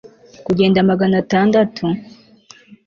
[0.45, 1.83] Kugenda magana atandatu